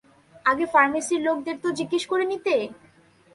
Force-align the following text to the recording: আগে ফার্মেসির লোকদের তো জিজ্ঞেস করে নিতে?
আগে 0.45 0.65
ফার্মেসির 0.73 1.21
লোকদের 1.27 1.55
তো 1.63 1.69
জিজ্ঞেস 1.79 2.03
করে 2.11 2.25
নিতে? 2.31 2.55